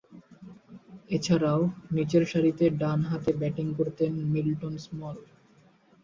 [1.09, 1.61] এছাড়াও,
[1.91, 5.17] নিচেরসারিতে ডানহাতে ব্যাটিং করতেন মিল্টন স্মল।